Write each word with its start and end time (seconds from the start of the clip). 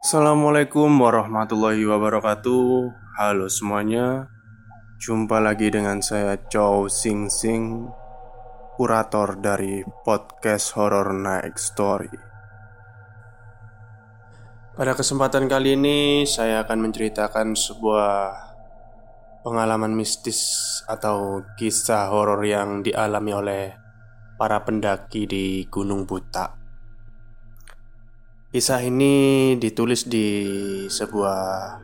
Assalamualaikum 0.00 0.88
warahmatullahi 0.96 1.84
wabarakatuh. 1.84 2.88
Halo 3.20 3.52
semuanya. 3.52 4.32
Jumpa 4.96 5.44
lagi 5.44 5.68
dengan 5.68 6.00
saya 6.00 6.40
Chow 6.48 6.88
Sing 6.88 7.28
Sing 7.28 7.84
Kurator 8.80 9.36
dari 9.36 9.84
podcast 10.00 10.72
Horror 10.72 11.12
Night 11.12 11.60
Story. 11.60 12.08
Pada 14.72 14.96
kesempatan 14.96 15.52
kali 15.52 15.76
ini 15.76 16.24
saya 16.24 16.64
akan 16.64 16.88
menceritakan 16.88 17.52
sebuah 17.52 18.16
pengalaman 19.44 19.92
mistis 19.92 20.80
atau 20.88 21.44
kisah 21.60 22.08
horor 22.08 22.40
yang 22.48 22.80
dialami 22.80 23.36
oleh 23.36 23.64
para 24.40 24.64
pendaki 24.64 25.28
di 25.28 25.68
Gunung 25.68 26.08
Buta 26.08 26.59
Kisah 28.50 28.82
ini 28.82 29.54
ditulis 29.62 30.10
di 30.10 30.26
sebuah 30.90 31.78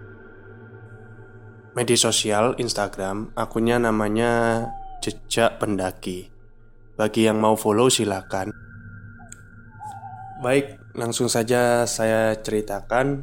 media 1.78 1.94
sosial 1.94 2.58
Instagram. 2.58 3.30
Akunnya 3.38 3.78
namanya 3.78 4.66
Jejak 4.98 5.62
Pendaki. 5.62 6.26
Bagi 6.98 7.30
yang 7.30 7.38
mau 7.38 7.54
follow 7.54 7.86
silakan. 7.86 8.50
Baik, 10.42 10.82
langsung 10.98 11.30
saja 11.30 11.86
saya 11.86 12.34
ceritakan. 12.34 13.22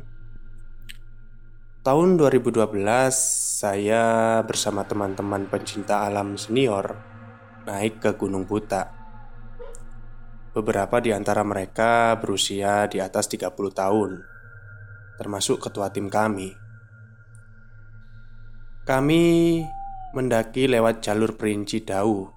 Tahun 1.83 2.09
2012 2.15 2.63
saya 3.59 4.39
bersama 4.47 4.87
teman-teman 4.87 5.51
pencinta 5.51 6.07
alam 6.07 6.39
senior 6.39 6.95
Naik 7.67 7.99
ke 7.99 8.15
Gunung 8.15 8.47
Buta 8.47 9.02
Beberapa 10.53 11.01
di 11.01 11.09
antara 11.09 11.41
mereka 11.41 12.13
berusia 12.21 12.85
di 12.85 13.01
atas 13.01 13.25
30 13.25 13.49
tahun 13.73 14.21
Termasuk 15.17 15.65
ketua 15.65 15.89
tim 15.89 16.13
kami. 16.13 16.53
Kami 18.85 19.23
mendaki 20.13 20.69
lewat 20.69 21.01
jalur 21.01 21.33
Perinci 21.41 21.81
Dau. 21.81 22.29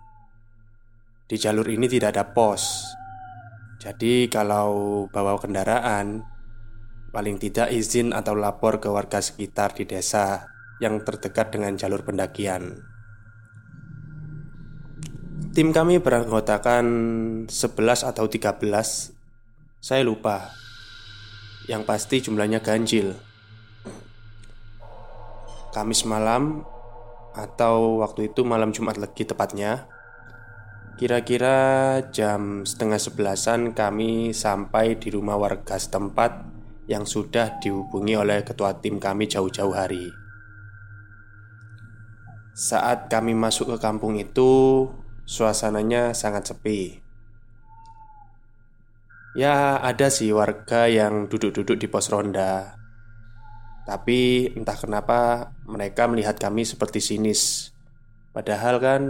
Di 1.28 1.36
jalur 1.36 1.68
ini 1.68 1.92
tidak 1.92 2.16
ada 2.16 2.24
pos. 2.32 2.88
Jadi 3.76 4.32
kalau 4.32 5.04
bawa 5.12 5.36
kendaraan 5.36 6.24
Paling 7.12 7.36
tidak 7.36 7.68
izin 7.68 8.16
atau 8.16 8.32
lapor 8.32 8.80
ke 8.80 8.88
warga 8.88 9.20
sekitar 9.20 9.76
di 9.76 9.84
desa 9.84 10.48
Yang 10.80 11.04
terdekat 11.04 11.52
dengan 11.52 11.76
jalur 11.76 12.00
pendakian 12.00 12.95
Tim 15.56 15.72
kami 15.72 15.96
beranggotakan 16.04 16.84
11 17.48 18.04
atau 18.04 18.28
13 18.28 18.60
Saya 19.80 20.04
lupa. 20.04 20.52
Yang 21.64 21.82
pasti 21.88 22.20
jumlahnya 22.20 22.60
ganjil. 22.60 23.16
Kamis 25.72 26.04
malam 26.04 26.60
Atau 27.32 28.04
waktu 28.04 28.28
itu 28.28 28.44
malam 28.44 28.68
Jumat 28.68 29.00
Legi 29.00 29.24
tepatnya. 29.24 29.88
Kira-kira 31.00 32.04
jam 32.12 32.68
setengah 32.68 33.00
sebelasan 33.00 33.72
kami 33.72 34.36
sampai 34.36 35.00
di 35.00 35.08
rumah 35.08 35.40
warga 35.40 35.80
setempat 35.80 36.36
Yang 36.84 37.16
sudah 37.16 37.56
dihubungi 37.64 38.12
oleh 38.12 38.44
ketua 38.44 38.76
tim 38.76 39.00
kami 39.00 39.24
jauh-jauh 39.24 39.72
hari. 39.72 40.04
Saat 42.52 43.08
kami 43.08 43.32
masuk 43.32 43.72
ke 43.72 43.76
kampung 43.80 44.20
itu 44.20 44.84
Suasananya 45.26 46.14
sangat 46.14 46.54
sepi. 46.54 47.02
Ya, 49.34 49.74
ada 49.82 50.06
sih 50.06 50.30
warga 50.30 50.86
yang 50.86 51.26
duduk-duduk 51.26 51.82
di 51.82 51.90
pos 51.90 52.14
ronda. 52.14 52.78
Tapi 53.90 54.54
entah 54.54 54.78
kenapa 54.78 55.50
mereka 55.66 56.06
melihat 56.06 56.38
kami 56.38 56.62
seperti 56.62 57.02
sinis. 57.02 57.74
Padahal 58.30 58.78
kan 58.78 59.02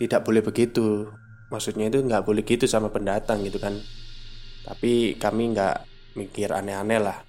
tidak 0.00 0.24
boleh 0.24 0.40
begitu. 0.40 1.12
Maksudnya 1.52 1.92
itu 1.92 2.00
nggak 2.00 2.24
boleh 2.24 2.40
gitu 2.40 2.64
sama 2.64 2.88
pendatang 2.88 3.44
gitu 3.44 3.60
kan. 3.60 3.76
Tapi 4.64 5.20
kami 5.20 5.52
nggak 5.52 5.76
mikir 6.16 6.48
aneh-aneh 6.56 7.04
lah. 7.04 7.20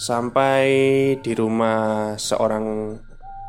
Sampai 0.00 0.64
di 1.20 1.36
rumah 1.36 2.16
seorang 2.16 2.96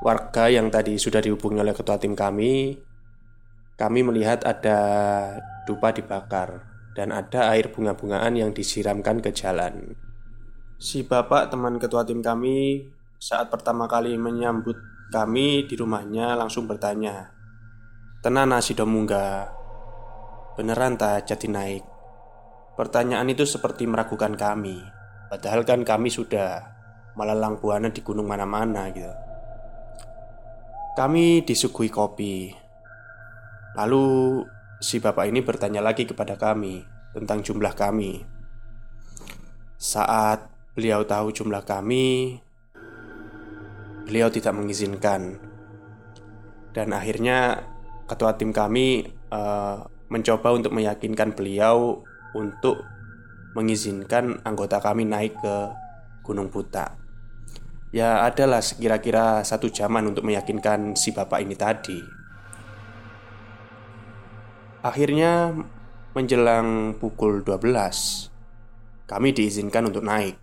warga 0.01 0.49
yang 0.49 0.73
tadi 0.73 0.97
sudah 0.97 1.21
dihubungi 1.21 1.61
oleh 1.61 1.77
ketua 1.77 2.01
tim 2.01 2.17
kami, 2.17 2.73
kami 3.77 3.99
melihat 4.01 4.41
ada 4.41 4.79
dupa 5.69 5.93
dibakar 5.93 6.65
dan 6.97 7.13
ada 7.13 7.53
air 7.53 7.69
bunga-bungaan 7.69 8.33
yang 8.33 8.49
disiramkan 8.51 9.21
ke 9.21 9.29
jalan. 9.29 9.93
Si 10.81 11.05
bapak 11.05 11.53
teman 11.53 11.77
ketua 11.77 12.01
tim 12.01 12.25
kami 12.25 12.89
saat 13.21 13.53
pertama 13.53 13.85
kali 13.85 14.17
menyambut 14.17 14.75
kami 15.13 15.69
di 15.69 15.77
rumahnya 15.77 16.33
langsung 16.33 16.65
bertanya, 16.65 17.29
"Tenan 18.25 18.49
nasi 18.49 18.73
domunga, 18.73 19.53
beneran 20.57 20.97
tak 20.97 21.29
jadi 21.29 21.45
naik?" 21.45 21.85
Pertanyaan 22.73 23.29
itu 23.29 23.45
seperti 23.45 23.85
meragukan 23.85 24.33
kami, 24.33 24.81
padahal 25.29 25.61
kan 25.61 25.85
kami 25.85 26.09
sudah 26.09 26.65
melalang 27.13 27.61
buana 27.61 27.93
di 27.93 28.01
gunung 28.01 28.25
mana-mana 28.25 28.89
gitu. 28.89 29.30
Kami 30.91 31.47
disuguhi 31.47 31.87
kopi. 31.87 32.51
Lalu 33.79 34.05
si 34.83 34.99
bapak 34.99 35.31
ini 35.31 35.39
bertanya 35.39 35.79
lagi 35.79 36.03
kepada 36.03 36.35
kami 36.35 36.83
tentang 37.15 37.39
jumlah 37.39 37.71
kami. 37.71 38.27
Saat 39.79 40.51
beliau 40.75 41.07
tahu 41.07 41.31
jumlah 41.31 41.63
kami, 41.63 42.39
beliau 44.03 44.27
tidak 44.27 44.51
mengizinkan. 44.51 45.39
Dan 46.75 46.91
akhirnya 46.91 47.63
ketua 48.11 48.35
tim 48.35 48.51
kami 48.51 49.07
uh, 49.31 49.87
mencoba 50.11 50.51
untuk 50.51 50.75
meyakinkan 50.75 51.31
beliau 51.31 52.03
untuk 52.35 52.83
mengizinkan 53.55 54.43
anggota 54.43 54.83
kami 54.83 55.07
naik 55.07 55.39
ke 55.39 55.55
Gunung 56.23 56.51
Buta. 56.51 57.00
Ya 57.91 58.23
adalah 58.23 58.63
sekira-kira 58.63 59.43
satu 59.43 59.67
jaman 59.67 60.15
untuk 60.15 60.23
meyakinkan 60.23 60.95
si 60.95 61.11
bapak 61.11 61.43
ini 61.43 61.59
tadi. 61.59 61.99
Akhirnya 64.79 65.51
menjelang 66.15 66.97
pukul 66.97 67.43
12 67.43 68.31
Kami 69.11 69.29
diizinkan 69.35 69.91
untuk 69.91 70.07
naik. 70.07 70.39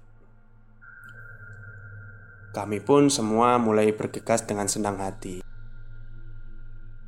Kami 2.53 2.84
pun 2.84 3.09
semua 3.09 3.56
mulai 3.56 3.97
bergegas 3.97 4.44
dengan 4.44 4.69
senang 4.69 5.00
hati. 5.00 5.41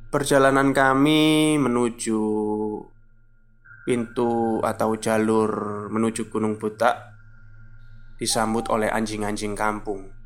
Perjalanan 0.09 0.73
kami 0.73 1.55
menuju 1.61 2.21
pintu 3.85 4.57
atau 4.65 4.97
jalur 4.97 5.85
menuju 5.93 6.33
Gunung 6.33 6.57
Butak 6.57 7.13
disambut 8.17 8.69
oleh 8.73 8.89
anjing-anjing 8.89 9.53
kampung. 9.53 10.20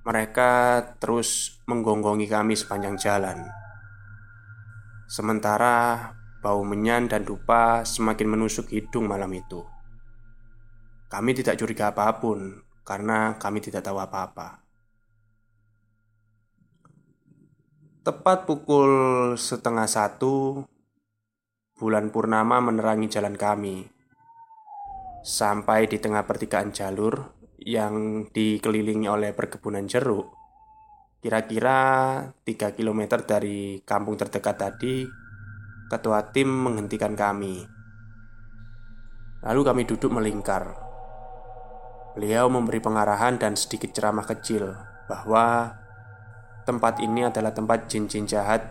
Mereka 0.00 0.50
terus 0.96 1.60
menggonggongi 1.68 2.24
kami 2.24 2.56
sepanjang 2.56 2.96
jalan. 2.96 3.44
Sementara 5.10 6.08
bau 6.40 6.64
menyan 6.64 7.04
dan 7.04 7.28
dupa 7.28 7.84
semakin 7.84 8.32
menusuk 8.32 8.72
hidung 8.72 9.04
malam 9.04 9.28
itu. 9.36 9.60
Kami 11.10 11.30
tidak 11.36 11.60
curiga 11.60 11.92
apa 11.92 12.16
pun 12.16 12.64
karena 12.86 13.36
kami 13.36 13.60
tidak 13.60 13.84
tahu 13.84 14.00
apa-apa. 14.00 14.62
Tepat 18.00 18.48
pukul 18.48 18.92
setengah 19.36 19.84
satu, 19.84 20.64
bulan 21.76 22.08
purnama 22.08 22.56
menerangi 22.64 23.12
jalan 23.12 23.36
kami. 23.36 23.84
Sampai 25.20 25.84
di 25.84 26.00
tengah 26.00 26.24
pertigaan 26.24 26.72
jalur, 26.72 27.39
yang 27.70 28.26
dikelilingi 28.34 29.06
oleh 29.06 29.30
perkebunan 29.30 29.86
jeruk 29.86 30.34
Kira-kira 31.22 31.78
3 32.42 32.74
km 32.74 33.22
dari 33.22 33.78
kampung 33.86 34.18
terdekat 34.18 34.56
tadi 34.58 35.06
Ketua 35.90 36.22
tim 36.30 36.46
menghentikan 36.46 37.18
kami. 37.18 37.66
Lalu 39.42 39.60
kami 39.66 39.82
duduk 39.90 40.14
melingkar. 40.14 40.70
Beliau 42.14 42.46
memberi 42.46 42.78
pengarahan 42.78 43.42
dan 43.42 43.58
sedikit 43.58 43.90
ceramah 43.90 44.22
kecil 44.22 44.70
Bahwa 45.10 45.74
tempat 46.62 47.02
ini 47.02 47.26
adalah 47.26 47.50
tempat 47.50 47.90
jin-jin 47.90 48.30
jahat 48.30 48.70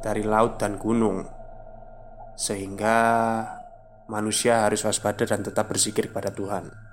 dari 0.00 0.24
laut 0.24 0.56
dan 0.56 0.80
gunung 0.80 1.28
Sehingga 2.32 2.96
manusia 4.08 4.64
harus 4.64 4.88
waspada 4.88 5.28
dan 5.28 5.44
tetap 5.44 5.68
berzikir 5.68 6.08
kepada 6.08 6.32
Tuhan 6.32 6.87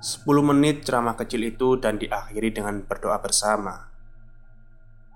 10 0.00 0.24
menit 0.40 0.80
ceramah 0.80 1.12
kecil 1.12 1.44
itu 1.44 1.76
dan 1.76 2.00
diakhiri 2.00 2.56
dengan 2.56 2.80
berdoa 2.88 3.20
bersama. 3.20 3.92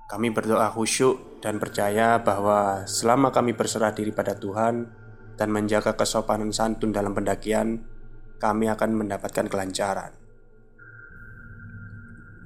Kami 0.04 0.28
berdoa 0.28 0.68
khusyuk 0.68 1.40
dan 1.40 1.56
percaya 1.56 2.20
bahwa 2.20 2.84
selama 2.84 3.32
kami 3.32 3.56
berserah 3.56 3.96
diri 3.96 4.12
pada 4.12 4.36
Tuhan 4.36 4.84
dan 5.40 5.48
menjaga 5.48 5.96
kesopanan 5.96 6.52
santun 6.52 6.92
dalam 6.92 7.16
pendakian, 7.16 7.80
kami 8.36 8.68
akan 8.68 8.92
mendapatkan 8.92 9.48
kelancaran. 9.48 10.12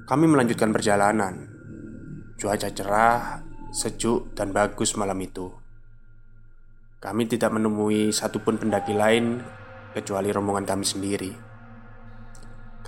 Kami 0.07 0.25
melanjutkan 0.31 0.71
perjalanan. 0.71 1.51
Cuaca 2.39 2.71
cerah, 2.71 3.43
sejuk, 3.75 4.31
dan 4.39 4.55
bagus 4.55 4.95
malam 4.95 5.19
itu. 5.19 5.51
Kami 7.03 7.27
tidak 7.27 7.51
menemui 7.51 8.15
satupun 8.15 8.63
pendaki 8.63 8.95
lain 8.95 9.43
kecuali 9.91 10.31
rombongan 10.31 10.63
kami 10.71 10.87
sendiri. 10.87 11.48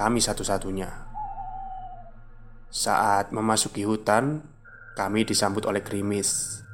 Kami 0.00 0.17
satu-satunya. 0.17 0.88
Saat 2.73 3.37
memasuki 3.37 3.85
hutan, 3.85 4.41
kami 4.97 5.29
disambut 5.29 5.69
oleh 5.69 5.85
gerimis. 5.85 6.64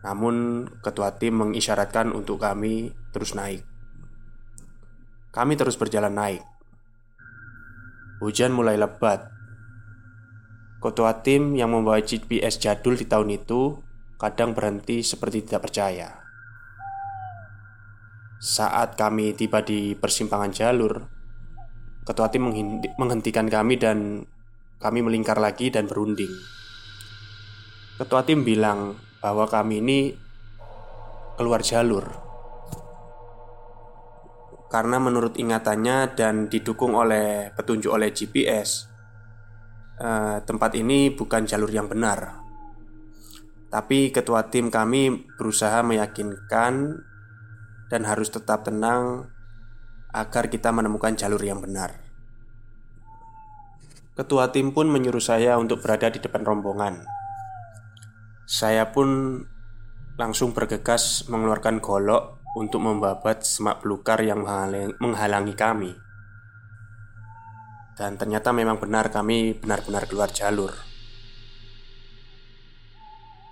Namun, 0.00 0.64
ketua 0.80 1.12
tim 1.20 1.44
mengisyaratkan 1.44 2.08
untuk 2.16 2.40
kami 2.40 2.96
terus 3.12 3.36
naik. 3.36 3.68
Kami 5.28 5.60
terus 5.60 5.76
berjalan 5.76 6.16
naik. 6.16 6.40
Hujan 8.24 8.56
mulai 8.56 8.80
lebat. 8.80 9.28
Ketua 10.80 11.20
tim 11.20 11.52
yang 11.52 11.68
membawa 11.68 12.00
GPS 12.00 12.56
jadul 12.56 12.96
di 12.96 13.04
tahun 13.04 13.44
itu 13.44 13.76
kadang 14.16 14.56
berhenti 14.56 15.04
seperti 15.04 15.44
tidak 15.44 15.68
percaya. 15.68 16.16
Saat 18.40 18.96
kami 18.96 19.36
tiba 19.36 19.60
di 19.60 19.92
persimpangan 19.92 20.48
jalur, 20.48 21.13
ketua 22.04 22.28
tim 22.28 22.44
menghentikan 23.00 23.48
kami 23.48 23.80
dan 23.80 24.28
kami 24.78 25.00
melingkar 25.00 25.40
lagi 25.40 25.72
dan 25.72 25.88
berunding. 25.88 26.30
Ketua 27.96 28.22
tim 28.28 28.44
bilang 28.44 29.00
bahwa 29.24 29.48
kami 29.48 29.80
ini 29.80 29.98
keluar 31.34 31.64
jalur 31.64 32.24
karena 34.74 34.98
menurut 34.98 35.38
ingatannya 35.38 36.18
dan 36.18 36.50
didukung 36.50 36.98
oleh 36.98 37.54
petunjuk 37.54 37.94
oleh 37.94 38.10
GPS, 38.10 38.90
eh, 40.02 40.42
tempat 40.42 40.74
ini 40.74 41.14
bukan 41.14 41.46
jalur 41.46 41.70
yang 41.70 41.86
benar. 41.86 42.42
Tapi 43.70 44.10
ketua 44.10 44.50
tim 44.50 44.74
kami 44.74 45.30
berusaha 45.38 45.78
meyakinkan 45.86 46.90
dan 47.86 48.02
harus 48.02 48.34
tetap 48.34 48.66
tenang 48.66 49.30
agar 50.14 50.46
kita 50.46 50.70
menemukan 50.70 51.18
jalur 51.18 51.42
yang 51.42 51.58
benar. 51.58 51.98
Ketua 54.14 54.54
tim 54.54 54.70
pun 54.70 54.86
menyuruh 54.86 55.18
saya 55.18 55.58
untuk 55.58 55.82
berada 55.82 56.06
di 56.06 56.22
depan 56.22 56.46
rombongan. 56.46 57.02
Saya 58.46 58.94
pun 58.94 59.42
langsung 60.14 60.54
bergegas 60.54 61.26
mengeluarkan 61.26 61.82
golok 61.82 62.38
untuk 62.54 62.86
membabat 62.86 63.42
semak 63.42 63.82
belukar 63.82 64.22
yang 64.22 64.46
menghalangi 65.02 65.58
kami. 65.58 65.92
Dan 67.98 68.14
ternyata 68.14 68.54
memang 68.54 68.78
benar 68.78 69.10
kami 69.10 69.58
benar-benar 69.58 70.06
keluar 70.06 70.30
jalur. 70.30 70.70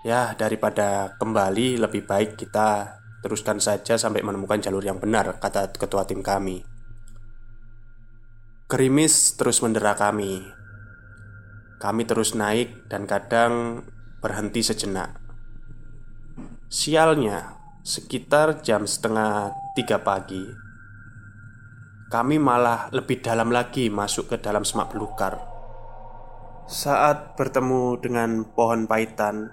Ya, 0.06 0.34
daripada 0.38 1.18
kembali 1.18 1.82
lebih 1.82 2.06
baik 2.06 2.38
kita 2.38 3.01
teruskan 3.22 3.62
saja 3.62 3.96
sampai 3.96 4.26
menemukan 4.26 4.58
jalur 4.58 4.82
yang 4.82 4.98
benar, 4.98 5.38
kata 5.38 5.70
ketua 5.72 6.04
tim 6.04 6.20
kami. 6.20 6.66
Gerimis 8.68 9.38
terus 9.38 9.62
mendera 9.62 9.94
kami. 9.94 10.42
Kami 11.78 12.02
terus 12.04 12.34
naik 12.34 12.90
dan 12.90 13.06
kadang 13.06 13.86
berhenti 14.20 14.62
sejenak. 14.62 15.18
Sialnya, 16.66 17.62
Sekitar 17.82 18.62
jam 18.62 18.86
setengah 18.86 19.50
tiga 19.74 19.98
pagi 20.06 20.46
Kami 22.14 22.38
malah 22.38 22.86
lebih 22.94 23.18
dalam 23.18 23.50
lagi 23.50 23.90
masuk 23.90 24.30
ke 24.30 24.36
dalam 24.38 24.62
semak 24.62 24.94
belukar 24.94 25.34
Saat 26.70 27.34
bertemu 27.34 27.98
dengan 27.98 28.46
pohon 28.54 28.86
paitan 28.86 29.50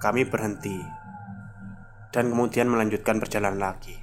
Kami 0.00 0.24
berhenti 0.24 0.99
Dan 2.10 2.34
kemudian 2.34 2.66
melanjutkan 2.66 3.22
perjalanan 3.22 3.70
lagi. 3.70 3.94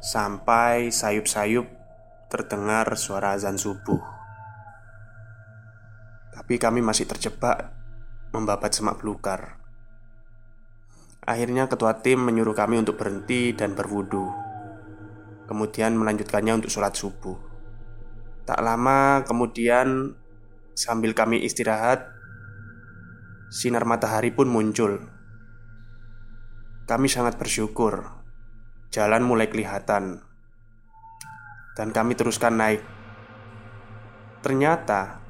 Sampai 0.00 0.88
sayup-sayup 0.88 1.68
terdengar 2.32 2.88
suara 2.96 3.36
azan 3.36 3.60
subuh. 3.60 4.00
Tapi 6.32 6.54
kami 6.56 6.80
masih 6.80 7.04
terjebak 7.04 7.72
membabat 8.32 8.72
semak 8.72 9.04
belukar. 9.04 9.60
Akhirnya 11.28 11.68
ketua 11.68 12.00
tim 12.00 12.24
menyuruh 12.24 12.56
kami 12.56 12.80
untuk 12.80 12.96
berhenti 12.96 13.52
dan 13.52 13.76
berwudu. 13.76 14.32
Kemudian 15.44 15.92
melanjutkannya 15.96 16.64
untuk 16.64 16.72
sholat 16.72 16.96
subuh. 16.96 17.36
Tak 18.48 18.64
lama 18.64 19.28
kemudian 19.28 20.16
Sambil 20.78 21.10
kami 21.10 21.42
istirahat 21.42 22.06
Sinar 23.50 23.82
matahari 23.82 24.30
pun 24.30 24.46
muncul 24.46 25.17
Kami 26.88 27.04
sangat 27.04 27.36
bersyukur 27.36 28.08
Jalan 28.88 29.20
mulai 29.20 29.52
kelihatan 29.52 30.24
Dan 31.76 31.92
kami 31.92 32.16
teruskan 32.16 32.56
naik 32.56 32.80
Ternyata 34.40 35.20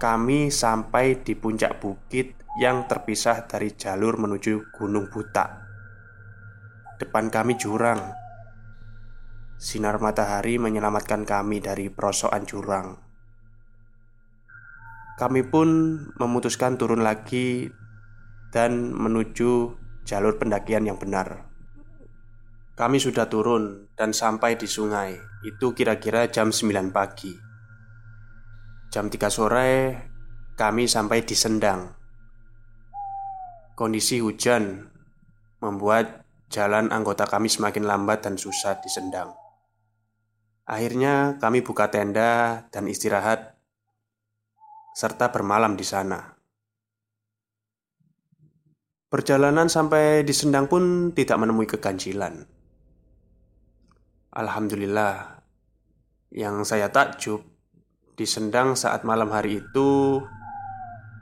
Kami 0.00 0.48
sampai 0.48 1.20
di 1.20 1.36
puncak 1.36 1.84
bukit 1.84 2.40
yang 2.54 2.86
terpisah 2.86 3.50
dari 3.50 3.74
jalur 3.74 4.14
menuju 4.14 4.70
Gunung 4.70 5.10
Buta. 5.10 5.66
Depan 7.02 7.26
kami 7.26 7.58
jurang. 7.58 8.14
Sinar 9.58 9.98
matahari 9.98 10.62
menyelamatkan 10.62 11.26
kami 11.26 11.58
dari 11.58 11.90
perosokan 11.90 12.46
jurang. 12.46 12.94
Kami 15.18 15.42
pun 15.46 15.98
memutuskan 16.14 16.78
turun 16.78 17.02
lagi 17.02 17.70
dan 18.54 18.94
menuju 18.94 19.83
jalur 20.04 20.36
pendakian 20.36 20.86
yang 20.86 21.00
benar. 21.00 21.50
Kami 22.74 23.00
sudah 23.00 23.30
turun 23.30 23.86
dan 23.94 24.10
sampai 24.10 24.58
di 24.58 24.66
sungai 24.66 25.14
Itu 25.46 25.78
kira-kira 25.78 26.26
jam 26.26 26.50
9 26.50 26.90
pagi 26.90 27.30
Jam 28.90 29.06
3 29.06 29.14
sore 29.30 29.70
kami 30.58 30.90
sampai 30.90 31.22
di 31.22 31.38
Sendang 31.38 31.94
Kondisi 33.78 34.18
hujan 34.18 34.90
membuat 35.62 36.26
jalan 36.52 36.92
anggota 36.92 37.26
kami 37.26 37.50
semakin 37.50 37.88
lambat 37.88 38.22
dan 38.22 38.38
susah 38.38 38.78
disendang. 38.78 39.34
Akhirnya 40.62 41.40
kami 41.42 41.66
buka 41.66 41.90
tenda 41.90 42.64
dan 42.70 42.86
istirahat 42.86 43.58
serta 44.94 45.34
bermalam 45.34 45.74
di 45.74 45.82
sana. 45.82 46.33
Perjalanan 49.14 49.70
sampai 49.70 50.26
di 50.26 50.34
Sendang 50.34 50.66
pun 50.66 51.14
tidak 51.14 51.38
menemui 51.38 51.70
keganjilan. 51.70 52.34
Alhamdulillah, 54.34 55.38
yang 56.34 56.66
saya 56.66 56.90
takjub 56.90 57.38
di 58.18 58.26
Sendang 58.26 58.74
saat 58.74 59.06
malam 59.06 59.30
hari 59.30 59.62
itu, 59.62 60.18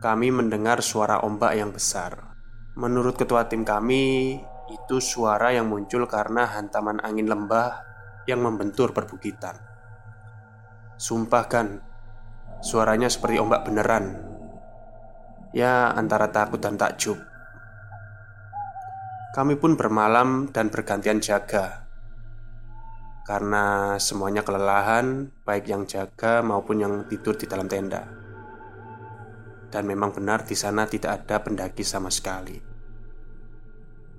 kami 0.01 0.33
mendengar 0.33 0.81
suara 0.81 1.21
ombak 1.21 1.53
yang 1.53 1.69
besar. 1.69 2.33
Menurut 2.81 3.21
ketua 3.21 3.45
tim 3.53 3.61
kami, 3.61 4.41
itu 4.73 4.97
suara 4.97 5.53
yang 5.53 5.69
muncul 5.69 6.09
karena 6.09 6.49
hantaman 6.49 6.97
angin 7.05 7.29
lembah 7.29 7.77
yang 8.25 8.41
membentur 8.41 8.97
perbukitan. 8.97 9.61
Sumpah 10.97 11.45
kan, 11.45 11.85
suaranya 12.65 13.13
seperti 13.13 13.37
ombak 13.37 13.69
beneran. 13.69 14.17
Ya, 15.53 15.93
antara 15.93 16.33
takut 16.33 16.57
dan 16.57 16.81
takjub. 16.81 17.32
Kami 19.33 19.57
pun 19.57 19.81
bermalam 19.81 20.53
dan 20.53 20.69
bergantian 20.69 21.21
jaga 21.25 21.89
karena 23.23 23.97
semuanya 24.03 24.43
kelelahan, 24.43 25.31
baik 25.47 25.71
yang 25.71 25.87
jaga 25.87 26.43
maupun 26.43 26.83
yang 26.83 26.95
tidur 27.07 27.39
di 27.39 27.47
dalam 27.47 27.71
tenda 27.71 28.23
dan 29.73 29.89
memang 29.89 30.13
benar 30.13 30.45
di 30.45 30.53
sana 30.53 30.85
tidak 30.85 31.25
ada 31.25 31.41
pendaki 31.41 31.81
sama 31.81 32.13
sekali. 32.13 32.61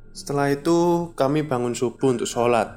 Setelah 0.10 0.50
itu, 0.50 1.14
kami 1.14 1.46
bangun 1.46 1.78
subuh 1.78 2.10
untuk 2.10 2.26
sholat. 2.26 2.74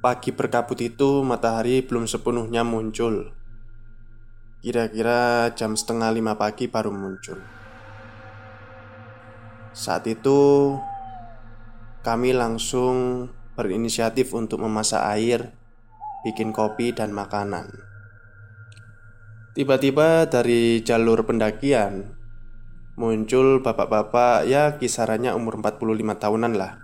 Pagi 0.00 0.32
berkabut 0.32 0.80
itu, 0.80 1.20
matahari 1.20 1.84
belum 1.84 2.08
sepenuhnya 2.08 2.64
muncul. 2.64 3.36
Kira-kira 4.64 5.52
jam 5.52 5.76
setengah 5.76 6.08
lima 6.12 6.40
pagi 6.40 6.68
baru 6.68 6.88
muncul. 6.92 7.57
Saat 9.78 10.10
itu, 10.10 10.74
kami 12.02 12.34
langsung 12.34 13.30
berinisiatif 13.54 14.34
untuk 14.34 14.58
memasak 14.66 15.06
air, 15.14 15.54
bikin 16.26 16.50
kopi, 16.50 16.90
dan 16.90 17.14
makanan. 17.14 17.70
Tiba-tiba 19.54 20.26
dari 20.26 20.82
jalur 20.86 21.26
pendakian 21.26 22.14
Muncul 22.94 23.58
bapak-bapak 23.58 24.46
ya 24.46 24.78
kisarannya 24.78 25.34
umur 25.34 25.58
45 25.58 26.14
tahunan 26.14 26.54
lah 26.54 26.78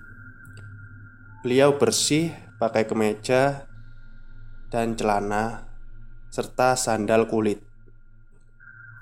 Beliau 1.47 1.79
bersih 1.79 2.35
pakai 2.59 2.89
kemeja 2.89 3.69
dan 4.75 4.97
celana 4.99 5.71
serta 6.35 6.75
sandal 6.75 7.31
kulit. 7.31 7.63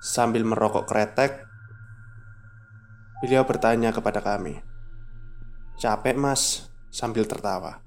Sambil 0.05 0.45
merokok 0.45 0.85
kretek, 0.85 1.47
beliau 3.23 3.47
bertanya 3.47 3.95
kepada 3.95 4.19
kami, 4.19 4.59
"Capek, 5.79 6.19
Mas?" 6.19 6.67
sambil 6.91 7.23
tertawa. 7.23 7.79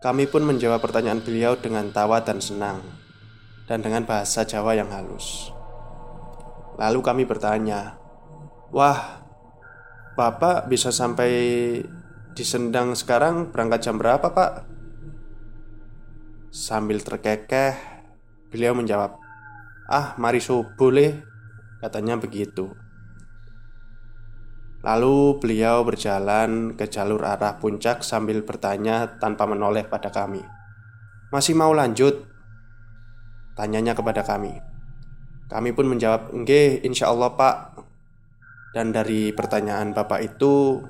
Kami 0.00 0.24
pun 0.24 0.48
menjawab 0.48 0.80
pertanyaan 0.80 1.20
beliau 1.20 1.60
dengan 1.60 1.92
tawa 1.92 2.24
dan 2.24 2.40
senang, 2.40 2.80
dan 3.68 3.84
dengan 3.84 4.08
bahasa 4.08 4.48
Jawa 4.48 4.72
yang 4.72 4.88
halus. 4.88 5.52
Lalu 6.80 7.00
kami 7.04 7.22
bertanya, 7.28 8.00
"Wah, 8.72 9.20
Bapak 10.16 10.72
bisa 10.72 10.88
sampai 10.88 11.32
di 12.32 12.44
Sendang 12.44 12.96
sekarang 12.96 13.52
berangkat 13.52 13.84
jam 13.84 14.00
berapa, 14.00 14.32
Pak?" 14.32 14.52
Sambil 16.48 17.04
terkekeh, 17.04 17.76
beliau 18.48 18.72
menjawab, 18.72 19.20
"Ah, 19.88 20.16
mari 20.16 20.40
subuh, 20.40 20.88
leh." 20.88 21.20
Katanya 21.80 22.16
begitu. 22.16 22.85
Lalu 24.84 25.40
beliau 25.40 25.86
berjalan 25.86 26.76
ke 26.76 26.88
jalur 26.90 27.24
arah 27.24 27.56
puncak 27.56 28.04
sambil 28.04 28.44
bertanya 28.44 29.16
tanpa 29.16 29.48
menoleh 29.48 29.88
pada 29.88 30.12
kami. 30.12 30.44
"Masih 31.32 31.56
mau 31.56 31.72
lanjut?" 31.72 32.28
Tanyanya 33.56 33.96
kepada 33.96 34.20
kami. 34.20 34.52
Kami 35.48 35.70
pun 35.72 35.86
menjawab, 35.88 36.34
"Nggih, 36.34 36.84
insya 36.84 37.08
Allah 37.08 37.32
pak." 37.32 37.78
Dan 38.76 38.92
dari 38.92 39.32
pertanyaan 39.32 39.96
bapak 39.96 40.20
itu, 40.36 40.84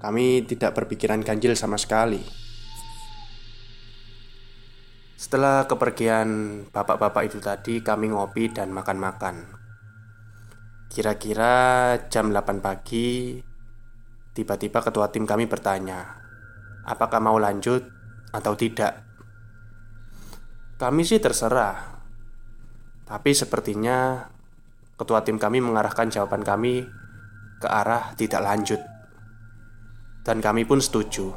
kami 0.00 0.46
tidak 0.46 0.72
berpikiran 0.72 1.20
ganjil 1.20 1.52
sama 1.52 1.76
sekali. 1.76 2.22
Setelah 5.18 5.66
kepergian 5.66 6.62
bapak-bapak 6.70 7.26
itu 7.26 7.42
tadi, 7.42 7.82
kami 7.82 8.14
ngopi 8.14 8.54
dan 8.54 8.70
makan-makan. 8.70 9.57
Kira-kira 10.88 11.52
jam 12.08 12.32
8 12.32 12.64
pagi 12.64 13.36
Tiba-tiba 14.32 14.80
ketua 14.80 15.12
tim 15.12 15.28
kami 15.28 15.44
bertanya 15.44 16.16
Apakah 16.88 17.20
mau 17.20 17.36
lanjut 17.36 17.84
atau 18.32 18.56
tidak? 18.56 19.04
Kami 20.80 21.04
sih 21.04 21.20
terserah. 21.20 22.00
Tapi 23.04 23.36
sepertinya 23.36 24.24
Ketua 24.96 25.20
tim 25.20 25.36
kami 25.36 25.60
mengarahkan 25.60 26.08
jawaban 26.08 26.40
kami 26.40 26.88
Ke 27.60 27.68
arah 27.68 28.16
tidak 28.16 28.40
lanjut. 28.40 28.80
Dan 30.24 30.40
kami 30.40 30.64
pun 30.64 30.80
setuju. 30.80 31.36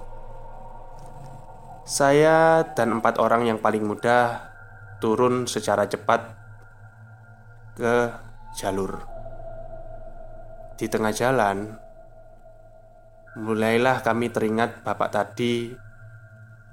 Saya 1.83 2.63
dan 2.71 3.03
empat 3.03 3.19
orang 3.19 3.51
yang 3.51 3.59
paling 3.59 3.83
muda 3.83 4.47
Turun 5.03 5.43
secara 5.43 5.91
cepat 5.91 6.39
Ke 7.75 8.15
jalur 8.55 9.20
di 10.81 10.89
tengah 10.89 11.13
jalan, 11.13 11.77
mulailah 13.37 14.01
kami 14.01 14.33
teringat 14.33 14.81
bapak 14.81 15.13
tadi 15.13 15.69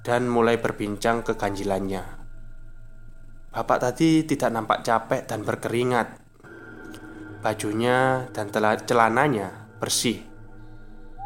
dan 0.00 0.24
mulai 0.24 0.56
berbincang 0.56 1.20
keganjilannya. 1.20 2.00
Bapak 3.52 3.78
tadi 3.84 4.24
tidak 4.24 4.48
nampak 4.48 4.80
capek 4.80 5.28
dan 5.28 5.44
berkeringat. 5.44 6.24
Bajunya 7.44 8.24
dan 8.32 8.48
celananya 8.88 9.68
bersih. 9.76 10.24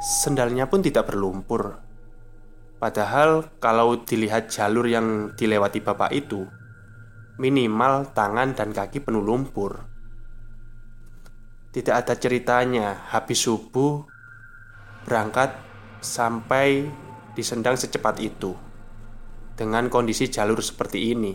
Sendalnya 0.02 0.66
pun 0.66 0.82
tidak 0.82 1.06
berlumpur. 1.06 1.78
Padahal 2.82 3.46
kalau 3.62 4.02
dilihat 4.02 4.50
jalur 4.50 4.90
yang 4.90 5.30
dilewati 5.38 5.78
bapak 5.78 6.10
itu, 6.10 6.50
minimal 7.38 8.10
tangan 8.10 8.58
dan 8.58 8.74
kaki 8.74 9.06
penuh 9.06 9.22
lumpur. 9.22 9.91
Tidak 11.72 11.94
ada 11.96 12.14
ceritanya. 12.20 13.08
Habis 13.08 13.48
subuh 13.48 14.04
Berangkat 15.02 15.56
sampai 16.04 16.86
di 17.32 17.42
Sendang 17.42 17.80
secepat 17.80 18.20
itu. 18.20 18.52
Dengan 19.56 19.88
kondisi 19.88 20.28
jalur 20.28 20.60
seperti 20.60 21.10
ini. 21.16 21.34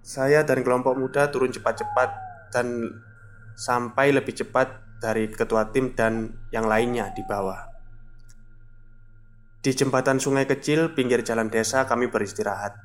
Saya 0.00 0.46
dan 0.46 0.62
kelompok 0.62 0.94
muda 0.94 1.28
turun 1.28 1.50
cepat-cepat 1.50 2.10
Dan 2.54 2.86
sampai 3.58 4.14
lebih 4.14 4.34
cepat 4.34 4.98
dari 5.02 5.28
ketua 5.28 5.68
tim 5.68 5.92
dan 5.92 6.32
yang 6.54 6.64
lainnya 6.64 7.10
di 7.12 7.20
bawah. 7.26 7.74
Di 9.64 9.72
jembatan 9.72 10.20
sungai 10.20 10.44
kecil 10.44 10.92
pinggir 10.92 11.24
jalan 11.24 11.48
desa 11.48 11.84
kami 11.84 12.08
beristirahat. 12.08 12.76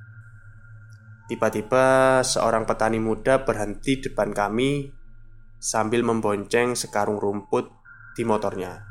Tiba-tiba 1.27 2.19
seorang 2.25 2.65
petani 2.65 2.97
muda 2.97 3.45
berhenti 3.45 4.01
depan 4.01 4.33
kami 4.33 4.98
sambil 5.59 6.01
membonceng 6.07 6.73
sekarung 6.73 7.19
rumput 7.19 7.67
di 8.15 8.23
motornya. 8.23 8.87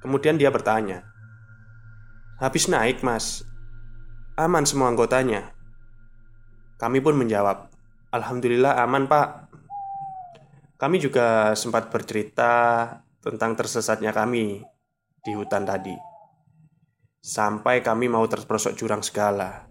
Kemudian 0.00 0.40
dia 0.40 0.48
bertanya, 0.48 1.04
"Habis 2.40 2.66
naik, 2.66 3.04
Mas? 3.04 3.44
Aman 4.34 4.64
semua 4.64 4.88
anggotanya?" 4.88 5.52
Kami 6.80 6.98
pun 6.98 7.14
menjawab, 7.14 7.70
"Alhamdulillah 8.10 8.80
aman, 8.82 9.06
Pak." 9.06 9.28
Kami 10.80 10.98
juga 10.98 11.54
sempat 11.54 11.94
bercerita 11.94 12.50
tentang 13.22 13.54
tersesatnya 13.54 14.10
kami 14.10 14.58
di 15.22 15.32
hutan 15.38 15.62
tadi. 15.62 15.94
Sampai 17.22 17.86
kami 17.86 18.10
mau 18.10 18.26
terperosok 18.26 18.74
jurang 18.74 18.98
segala. 18.98 19.70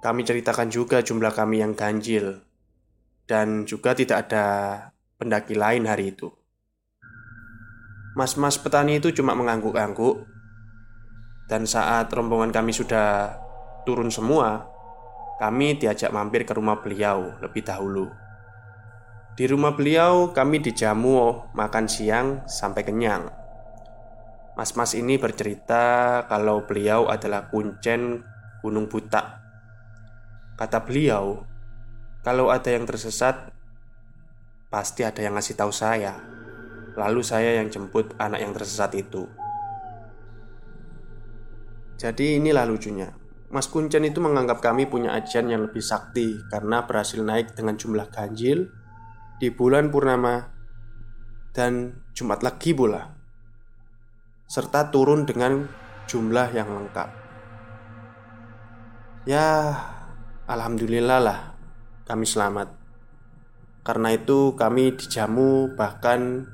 Kami 0.00 0.24
ceritakan 0.24 0.72
juga 0.72 1.04
jumlah 1.04 1.36
kami 1.36 1.60
yang 1.60 1.76
ganjil 1.76 2.40
dan 3.30 3.62
juga 3.62 3.94
tidak 3.94 4.26
ada 4.26 4.46
pendaki 5.14 5.54
lain 5.54 5.86
hari 5.86 6.10
itu. 6.10 6.34
Mas-mas 8.18 8.58
petani 8.58 8.98
itu 8.98 9.14
cuma 9.14 9.38
mengangguk-angguk, 9.38 10.26
dan 11.46 11.62
saat 11.62 12.10
rombongan 12.10 12.50
kami 12.50 12.74
sudah 12.74 13.38
turun 13.86 14.10
semua, 14.10 14.66
kami 15.38 15.78
diajak 15.78 16.10
mampir 16.10 16.42
ke 16.42 16.50
rumah 16.50 16.82
beliau 16.82 17.38
lebih 17.38 17.62
dahulu. 17.62 18.10
Di 19.38 19.46
rumah 19.46 19.78
beliau, 19.78 20.34
kami 20.34 20.58
dijamu 20.58 21.54
makan 21.54 21.86
siang 21.86 22.42
sampai 22.50 22.82
kenyang. 22.82 23.30
Mas-mas 24.58 24.92
ini 24.98 25.16
bercerita 25.16 26.26
kalau 26.26 26.66
beliau 26.66 27.06
adalah 27.06 27.46
kuncen 27.46 28.26
Gunung 28.60 28.90
Butak. 28.90 29.38
Kata 30.58 30.82
beliau, 30.84 31.49
kalau 32.20 32.52
ada 32.52 32.68
yang 32.68 32.84
tersesat, 32.84 33.48
pasti 34.68 35.08
ada 35.08 35.24
yang 35.24 35.40
ngasih 35.40 35.56
tahu 35.56 35.72
saya. 35.72 36.20
Lalu 36.92 37.24
saya 37.24 37.56
yang 37.56 37.72
jemput 37.72 38.12
anak 38.20 38.44
yang 38.44 38.52
tersesat 38.52 38.92
itu. 38.92 39.24
Jadi 41.96 42.36
inilah 42.36 42.68
lucunya. 42.68 43.08
Mas 43.48 43.66
Kuncen 43.72 44.04
itu 44.04 44.20
menganggap 44.20 44.60
kami 44.60 44.84
punya 44.84 45.16
ajian 45.16 45.48
yang 45.48 45.64
lebih 45.64 45.80
sakti 45.80 46.38
karena 46.52 46.84
berhasil 46.84 47.18
naik 47.18 47.56
dengan 47.56 47.74
jumlah 47.74 48.06
ganjil 48.12 48.70
di 49.40 49.48
bulan 49.50 49.88
purnama 49.88 50.44
dan 51.56 52.04
Jumat 52.12 52.44
lagi 52.44 52.76
pula. 52.76 53.16
Serta 54.44 54.92
turun 54.92 55.24
dengan 55.24 55.66
jumlah 56.04 56.52
yang 56.52 56.68
lengkap. 56.68 57.08
Ya, 59.24 59.76
alhamdulillah 60.46 61.20
lah 61.20 61.59
kami 62.10 62.26
selamat. 62.26 62.74
Karena 63.86 64.10
itu, 64.10 64.58
kami 64.58 64.98
dijamu, 64.98 65.78
bahkan 65.78 66.50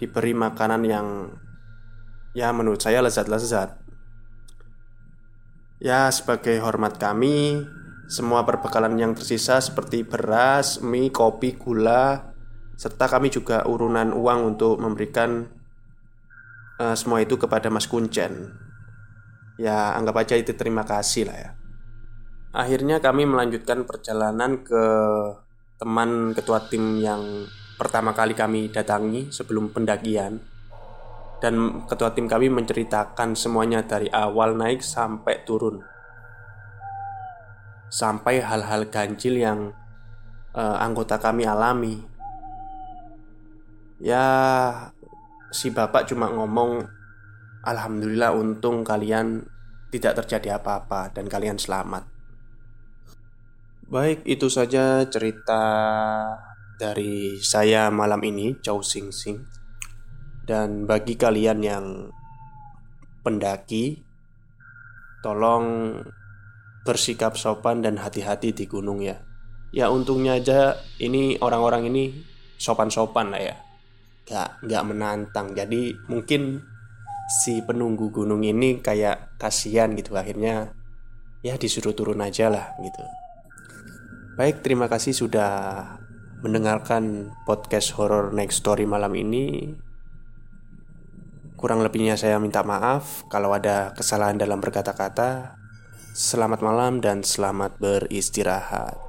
diberi 0.00 0.32
makanan 0.32 0.82
yang 0.88 1.36
ya, 2.32 2.48
menurut 2.56 2.80
saya 2.80 3.04
lezat-lezat. 3.04 3.76
Ya, 5.84 6.08
sebagai 6.08 6.56
hormat 6.64 6.96
kami, 6.96 7.68
semua 8.08 8.48
perbekalan 8.48 8.96
yang 8.96 9.12
tersisa 9.12 9.60
seperti 9.60 10.08
beras, 10.08 10.80
mie, 10.80 11.12
kopi, 11.12 11.60
gula, 11.60 12.32
serta 12.80 13.04
kami 13.04 13.28
juga 13.28 13.68
urunan 13.68 14.16
uang 14.16 14.56
untuk 14.56 14.80
memberikan 14.80 15.44
uh, 16.80 16.96
semua 16.96 17.20
itu 17.20 17.36
kepada 17.36 17.68
Mas 17.68 17.84
Kuncen. 17.84 18.56
Ya, 19.60 19.92
anggap 19.98 20.24
aja 20.24 20.34
itu 20.40 20.56
terima 20.56 20.88
kasih 20.88 21.28
lah 21.28 21.36
ya. 21.36 21.50
Akhirnya 22.48 22.96
kami 22.96 23.28
melanjutkan 23.28 23.84
perjalanan 23.84 24.64
ke 24.64 24.84
teman 25.76 26.32
ketua 26.32 26.64
tim 26.64 26.96
yang 26.96 27.44
pertama 27.76 28.16
kali 28.16 28.32
kami 28.32 28.72
datangi 28.72 29.28
sebelum 29.28 29.68
pendakian. 29.70 30.40
Dan 31.38 31.86
ketua 31.86 32.10
tim 32.16 32.26
kami 32.26 32.50
menceritakan 32.50 33.38
semuanya 33.38 33.86
dari 33.86 34.10
awal 34.10 34.58
naik 34.58 34.82
sampai 34.82 35.44
turun. 35.46 35.84
Sampai 37.92 38.42
hal-hal 38.42 38.90
ganjil 38.90 39.38
yang 39.38 39.70
uh, 40.56 40.76
anggota 40.82 41.20
kami 41.20 41.46
alami. 41.46 42.00
Ya 44.02 44.24
si 45.54 45.70
bapak 45.70 46.10
cuma 46.10 46.32
ngomong 46.32 46.86
Alhamdulillah 47.62 48.34
untung 48.34 48.82
kalian 48.82 49.44
tidak 49.94 50.24
terjadi 50.24 50.58
apa-apa 50.58 51.12
dan 51.12 51.30
kalian 51.30 51.60
selamat. 51.60 52.17
Baik, 53.88 54.20
itu 54.28 54.52
saja 54.52 55.08
cerita 55.08 55.64
dari 56.76 57.40
saya 57.40 57.88
malam 57.88 58.20
ini, 58.20 58.60
Chow 58.60 58.84
Sing 58.84 59.08
Sing. 59.08 59.40
Dan 60.44 60.84
bagi 60.84 61.16
kalian 61.16 61.64
yang 61.64 62.12
pendaki, 63.24 63.96
tolong 65.24 65.96
bersikap 66.84 67.40
sopan 67.40 67.80
dan 67.80 67.96
hati-hati 67.96 68.52
di 68.52 68.68
gunung 68.68 69.00
ya. 69.00 69.24
Ya 69.72 69.88
untungnya 69.88 70.36
aja 70.36 70.76
ini 71.00 71.40
orang-orang 71.40 71.88
ini 71.88 72.12
sopan-sopan 72.60 73.32
lah 73.32 73.40
ya. 73.40 73.56
Gak, 74.28 74.68
gak 74.68 74.84
menantang. 74.84 75.56
Jadi 75.56 75.96
mungkin 76.12 76.60
si 77.40 77.64
penunggu 77.64 78.12
gunung 78.12 78.44
ini 78.44 78.84
kayak 78.84 79.40
kasihan 79.40 79.96
gitu 79.96 80.12
akhirnya 80.12 80.76
ya 81.40 81.56
disuruh 81.56 81.96
turun 81.96 82.20
aja 82.20 82.52
lah 82.52 82.76
gitu. 82.84 83.27
Baik, 84.38 84.62
terima 84.62 84.86
kasih 84.86 85.18
sudah 85.18 85.50
mendengarkan 86.46 87.34
podcast 87.42 87.90
horror 87.98 88.30
next 88.30 88.62
story 88.62 88.86
malam 88.86 89.10
ini. 89.18 89.74
Kurang 91.58 91.82
lebihnya 91.82 92.14
saya 92.14 92.38
minta 92.38 92.62
maaf 92.62 93.26
kalau 93.26 93.50
ada 93.50 93.90
kesalahan 93.98 94.38
dalam 94.38 94.62
berkata-kata. 94.62 95.58
Selamat 96.14 96.62
malam 96.62 97.02
dan 97.02 97.26
selamat 97.26 97.82
beristirahat. 97.82 99.07